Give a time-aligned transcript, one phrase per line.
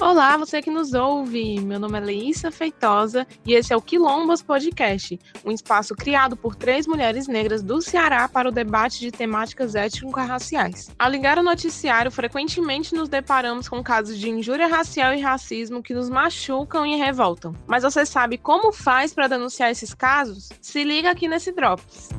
[0.00, 1.60] Olá, você que nos ouve.
[1.60, 6.54] Meu nome é Leíssa Feitosa e esse é o Quilombas Podcast, um espaço criado por
[6.54, 10.88] três mulheres negras do Ceará para o debate de temáticas étnico-raciais.
[10.96, 15.92] Ao ligar o noticiário, frequentemente nos deparamos com casos de injúria racial e racismo que
[15.92, 17.52] nos machucam e revoltam.
[17.66, 20.48] Mas você sabe como faz para denunciar esses casos?
[20.60, 22.10] Se liga aqui nesse Drops.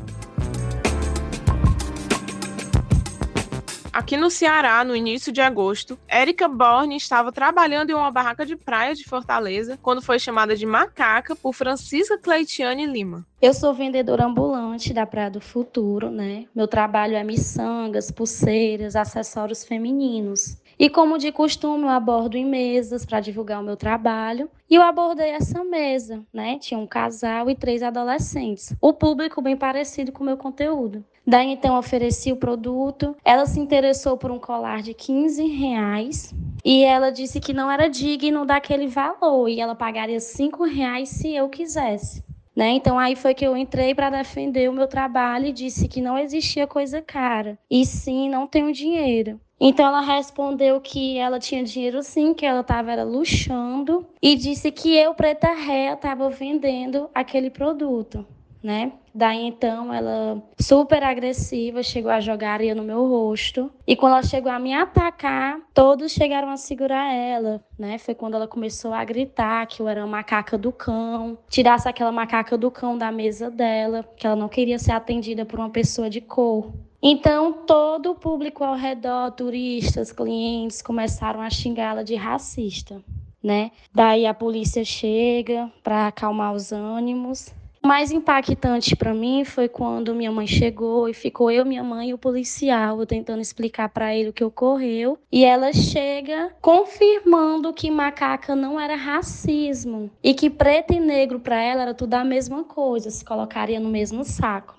[3.99, 8.55] Aqui no Ceará, no início de agosto, Érica Borne estava trabalhando em uma barraca de
[8.55, 13.27] praia de Fortaleza quando foi chamada de macaca por Francisca Cleitiane Lima.
[13.41, 16.45] Eu sou vendedora ambulante da Praia do Futuro, né?
[16.55, 20.55] Meu trabalho é miçangas, pulseiras, acessórios femininos.
[20.79, 24.49] E como de costume, eu abordo em mesas para divulgar o meu trabalho.
[24.69, 26.57] E eu abordei essa mesa, né?
[26.57, 28.73] Tinha um casal e três adolescentes.
[28.79, 31.03] O público bem parecido com o meu conteúdo.
[31.27, 33.13] Daí então ofereci o produto.
[33.25, 36.33] Ela se interessou por um colar de 15 reais.
[36.63, 39.49] E ela disse que não era digno daquele valor.
[39.49, 42.23] E ela pagaria 5 reais se eu quisesse.
[42.59, 42.71] Né?
[42.71, 46.17] Então aí foi que eu entrei para defender o meu trabalho e disse que não
[46.19, 47.57] existia coisa cara.
[47.71, 49.39] E sim, não tenho dinheiro.
[49.57, 54.93] Então ela respondeu que ela tinha dinheiro sim, que ela estava luxando e disse que
[54.93, 58.27] eu, preta ré, estava vendendo aquele produto,
[58.63, 58.93] né?
[59.13, 63.71] Daí então ela, super agressiva, chegou a jogar areia no meu rosto.
[63.87, 67.97] E quando ela chegou a me atacar, todos chegaram a segurar ela, né?
[67.97, 72.11] Foi quando ela começou a gritar que eu era uma macaca do cão, tirasse aquela
[72.11, 76.09] macaca do cão da mesa dela, que ela não queria ser atendida por uma pessoa
[76.09, 76.71] de cor.
[77.01, 83.01] Então, todo o público ao redor, turistas, clientes, começaram a xingá-la de racista,
[83.41, 83.71] né?
[83.93, 87.53] Daí a polícia chega para acalmar os ânimos.
[87.81, 92.09] O mais impactante para mim foi quando minha mãe chegou e ficou eu, minha mãe
[92.09, 97.71] e o policial, eu tentando explicar para ele o que ocorreu, e ela chega confirmando
[97.71, 102.23] que macaca não era racismo e que preto e negro para ela era tudo a
[102.23, 104.77] mesma coisa, se colocaria no mesmo saco.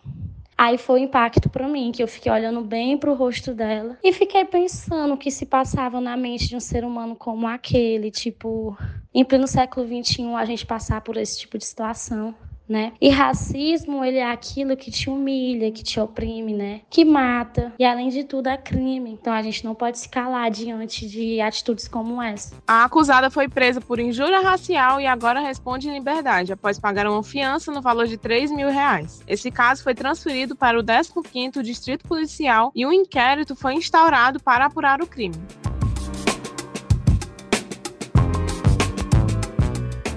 [0.56, 4.12] Aí foi o impacto para mim, que eu fiquei olhando bem pro rosto dela e
[4.12, 8.76] fiquei pensando o que se passava na mente de um ser humano como aquele, tipo,
[9.14, 12.34] em pleno século XXI a gente passar por esse tipo de situação
[12.70, 12.92] né?
[13.00, 16.82] E racismo, ele é aquilo que te humilha, que te oprime, né?
[16.88, 17.72] Que mata.
[17.78, 19.10] E além de tudo, é crime.
[19.10, 22.54] Então a gente não pode se calar diante de atitudes como essa.
[22.66, 27.22] A acusada foi presa por injúria racial e agora responde em liberdade, após pagar uma
[27.24, 29.20] fiança no valor de 3 mil reais.
[29.26, 34.66] Esse caso foi transferido para o 15º Distrito Policial e um inquérito foi instaurado para
[34.66, 35.34] apurar o crime.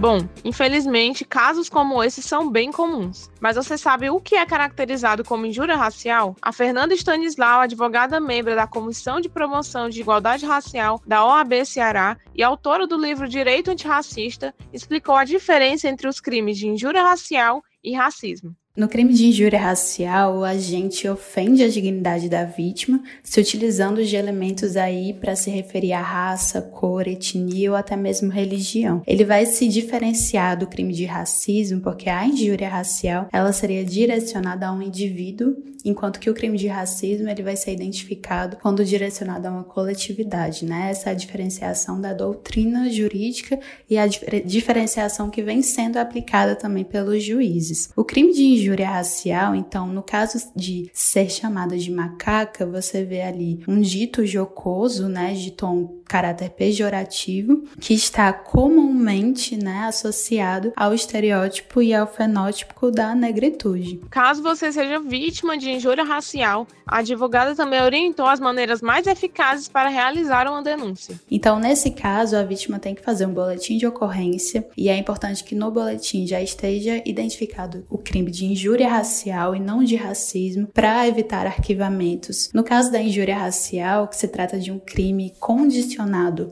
[0.04, 3.32] Bom, infelizmente, casos como esse são bem comuns.
[3.40, 6.36] Mas você sabe o que é caracterizado como injúria racial?
[6.42, 12.18] A Fernanda Stanislau, advogada membro da Comissão de Promoção de Igualdade Racial da OAB Ceará
[12.36, 17.64] e autora do livro Direito Antirracista, explicou a diferença entre os crimes de injúria racial
[17.82, 18.54] e racismo.
[18.76, 24.16] No crime de injúria racial, o agente ofende a dignidade da vítima, se utilizando de
[24.16, 29.04] elementos aí para se referir à raça, cor, etnia ou até mesmo religião.
[29.06, 34.66] Ele vai se diferenciar do crime de racismo, porque a injúria racial, ela seria direcionada
[34.66, 35.56] a um indivíduo,
[35.86, 40.66] enquanto que o crime de racismo, ele vai ser identificado quando direcionado a uma coletividade,
[40.66, 40.88] né?
[40.90, 46.84] Essa é a diferenciação da doutrina jurídica e a diferenciação que vem sendo aplicada também
[46.84, 47.90] pelos juízes.
[47.96, 53.22] O crime de injúria racial, então, no caso de ser chamada de macaca, você vê
[53.22, 60.94] ali um dito jocoso, né, de tom caráter pejorativo, que está comumente, né, associado ao
[60.94, 64.00] estereótipo e ao fenótipo da negritude.
[64.12, 69.68] Caso você seja vítima de injúria racial, a advogada também orientou as maneiras mais eficazes
[69.68, 71.20] para realizar uma denúncia.
[71.32, 75.44] Então, nesse caso, a vítima tem que fazer um boletim de ocorrência e é importante
[75.44, 80.68] que no boletim já esteja identificado o crime de injúria racial e não de racismo
[80.68, 82.52] para evitar arquivamentos.
[82.54, 86.03] No caso da injúria racial, que se trata de um crime condicionado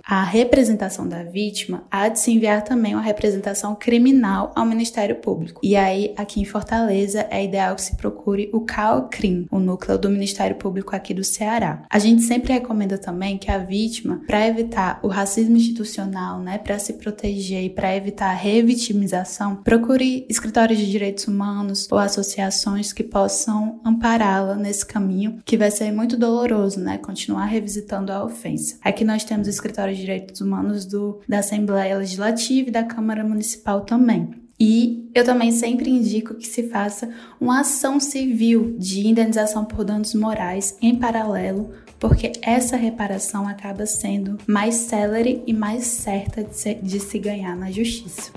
[0.06, 5.62] à representação da vítima, há de se enviar também uma representação criminal ao Ministério Público.
[5.64, 10.10] E aí, aqui em Fortaleza, é ideal que se procure o CAOCRIM, o núcleo do
[10.10, 11.84] Ministério Público aqui do Ceará.
[11.90, 16.80] A gente sempre recomenda também que a vítima, para evitar o racismo institucional, né, para
[16.80, 23.04] se proteger e para evitar a revitimização, procure escritórios de direitos humanos ou associações que
[23.04, 28.78] possam ampará-la nesse caminho, que vai ser muito doloroso, né, continuar revisitando a ofensa.
[28.82, 33.24] Aqui nós temos o escritório de direitos humanos do, da Assembleia Legislativa e da Câmara
[33.24, 34.42] Municipal também.
[34.60, 37.10] E eu também sempre indico que se faça
[37.40, 44.38] uma ação civil de indenização por danos morais em paralelo, porque essa reparação acaba sendo
[44.46, 48.32] mais célere e mais certa de se, de se ganhar na justiça.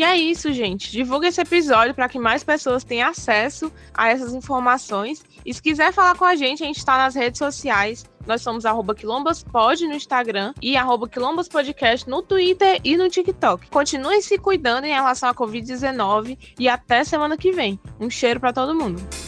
[0.00, 0.90] E é isso, gente.
[0.90, 5.22] Divulga esse episódio para que mais pessoas tenham acesso a essas informações.
[5.44, 8.04] E se quiser falar com a gente, a gente está nas redes sociais.
[8.26, 8.64] Nós somos
[8.94, 10.76] quilombaspod no Instagram e
[11.08, 13.68] quilombaspodcast no Twitter e no TikTok.
[13.70, 17.80] Continuem se cuidando em relação à Covid-19 e até semana que vem.
[17.98, 19.19] Um cheiro para todo mundo.